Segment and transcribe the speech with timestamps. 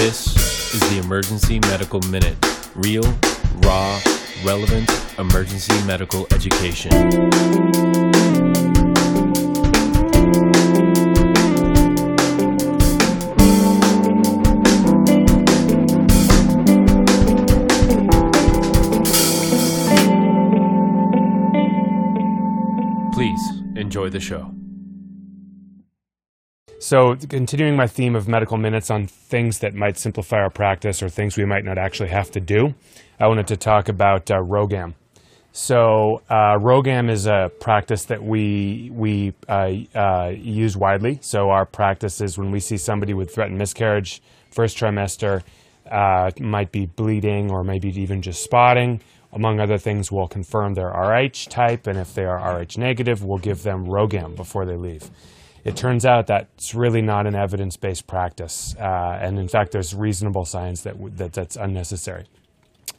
[0.00, 0.34] This
[0.74, 2.34] is the Emergency Medical Minute.
[2.74, 3.02] Real,
[3.58, 4.00] raw,
[4.42, 6.90] relevant emergency medical education.
[23.12, 23.42] Please
[23.76, 24.59] enjoy the show.
[26.82, 31.10] So, continuing my theme of medical minutes on things that might simplify our practice or
[31.10, 32.74] things we might not actually have to do,
[33.20, 34.94] I wanted to talk about uh, RhoGAM.
[35.52, 41.18] So, uh, RhoGAM is a practice that we we uh, uh, use widely.
[41.20, 45.42] So, our practice is when we see somebody with threatened miscarriage, first trimester,
[45.90, 49.02] uh, might be bleeding or maybe even just spotting.
[49.34, 53.36] Among other things, we'll confirm their RH type, and if they are RH negative, we'll
[53.36, 55.10] give them RhoGAM before they leave
[55.64, 60.44] it turns out that's really not an evidence-based practice, uh, and in fact, there's reasonable
[60.44, 62.24] science that, that that's unnecessary.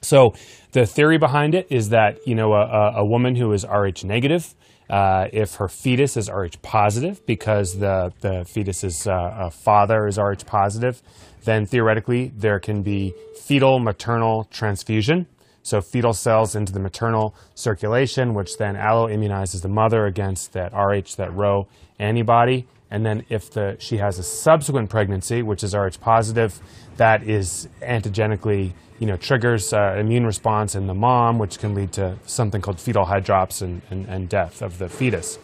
[0.02, 0.34] So
[0.72, 4.56] the theory behind it is that you know a, a woman who is Rh negative,
[4.90, 10.44] uh, if her fetus is Rh positive because the the fetus's uh, father is Rh
[10.46, 11.02] positive,
[11.44, 15.28] then theoretically there can be fetal maternal transfusion.
[15.64, 21.16] So fetal cells into the maternal circulation, which then alloimmunizes the mother against that Rh,
[21.18, 21.68] that Rho
[22.00, 22.68] antibody.
[22.90, 26.60] And then if the, she has a subsequent pregnancy, which is Rh positive,
[26.98, 31.94] that is antigenically, you know, triggers uh, immune response in the mom, which can lead
[31.94, 35.40] to something called fetal hydrops and, and, and death of the fetus.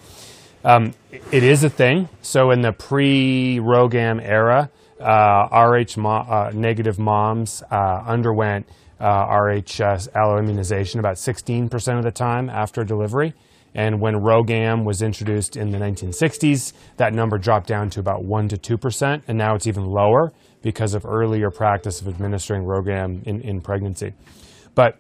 [0.64, 0.94] Um,
[1.32, 2.10] it is a thing.
[2.22, 8.68] So in the pre-RhoGAM era, Rh mo- uh, negative moms uh, underwent
[9.00, 13.34] uh, Rh alloimmunization about 16% of the time after delivery.
[13.76, 18.48] And when RhoGAM was introduced in the 1960s, that number dropped down to about 1
[18.50, 20.32] to 2%, and now it's even lower
[20.64, 24.14] because of earlier practice of administering RhoGAM in, in pregnancy.
[24.74, 24.98] But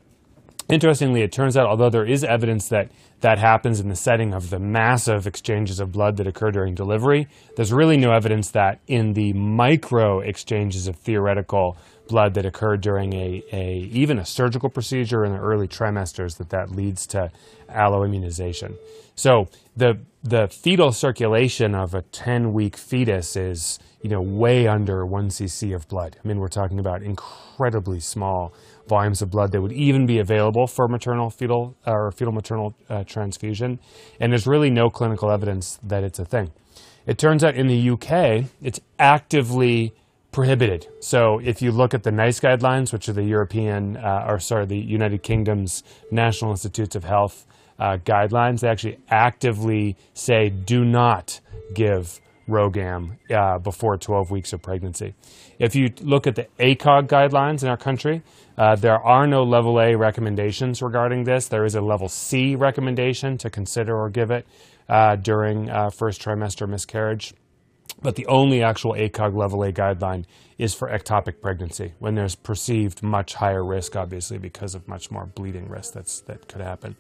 [0.69, 2.89] interestingly, it turns out, although there is evidence that
[3.21, 7.27] that happens in the setting of the massive exchanges of blood that occur during delivery,
[7.55, 13.13] there's really no evidence that in the micro exchanges of theoretical blood that occur during
[13.13, 17.31] a, a even a surgical procedure in the early trimesters that that leads to
[17.69, 18.75] alloimmunization.
[19.15, 25.05] So the the fetal circulation of a 10 week fetus is you know way under
[25.05, 26.17] 1 cc of blood.
[26.23, 28.53] I mean we're talking about incredibly small
[28.87, 33.03] volumes of blood that would even be available for maternal fetal or fetal maternal uh,
[33.03, 33.79] transfusion
[34.19, 36.51] and there's really no clinical evidence that it's a thing.
[37.05, 39.93] It turns out in the UK it's actively
[40.37, 40.85] prohibited.
[40.99, 44.67] So if you look at the NICE guidelines, which are the European, uh, or sorry,
[44.67, 45.81] the United Kingdom's
[46.11, 47.47] National Institutes of Health
[47.79, 51.39] uh, guidelines, they actually actively say do not
[51.73, 55.15] give RhoGAM uh, before 12 weeks of pregnancy.
[55.57, 58.21] If you look at the ACOG guidelines in our country,
[58.59, 61.47] uh, there are no level A recommendations regarding this.
[61.47, 64.45] There is a level C recommendation to consider or give it
[64.87, 67.33] uh, during uh, first trimester miscarriage.
[68.01, 70.25] But the only actual ACOG level A guideline
[70.57, 75.25] is for ectopic pregnancy when there's perceived much higher risk, obviously, because of much more
[75.25, 76.95] bleeding risk that's, that could happen.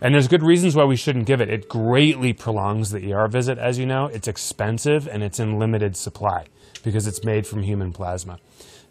[0.00, 1.48] And there's good reasons why we shouldn't give it.
[1.48, 4.06] It greatly prolongs the ER visit, as you know.
[4.06, 6.46] It's expensive and it's in limited supply
[6.82, 8.38] because it's made from human plasma.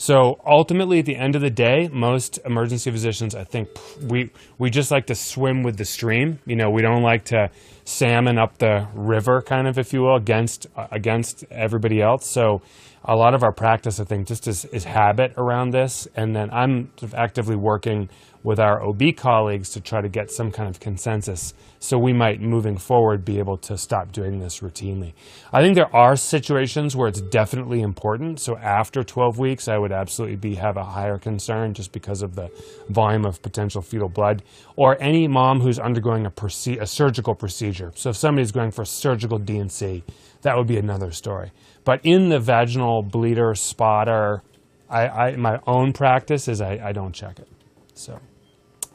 [0.03, 3.69] So ultimately, at the end of the day, most emergency physicians, I think,
[4.01, 6.39] we we just like to swim with the stream.
[6.45, 7.49] You know, we don't like to
[7.85, 12.25] salmon up the river, kind of, if you will, against against everybody else.
[12.25, 12.61] So
[13.05, 16.07] a lot of our practice, I think, just is, is habit around this.
[16.15, 18.09] And then I'm sort of actively working
[18.43, 22.39] with our OB colleagues to try to get some kind of consensus so we might,
[22.39, 25.11] moving forward, be able to stop doing this routinely.
[25.51, 28.39] I think there are situations where it's definitely important.
[28.39, 32.35] So after 12 weeks, I would absolutely be have a higher concern just because of
[32.35, 32.49] the
[32.87, 34.43] volume of potential fetal blood.
[34.77, 37.91] Or any mom who's undergoing a, proce- a surgical procedure.
[37.95, 40.03] So if somebody's going for surgical D&C,
[40.43, 41.51] that would be another story.
[41.83, 44.41] But in the vaginal bleeder spotter,
[44.89, 47.47] I, I my own practice is I, I don't check it.
[47.93, 48.19] So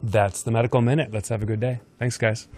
[0.03, 1.13] that's the medical minute.
[1.13, 1.81] Let's have a good day.
[1.99, 2.49] Thanks, guys.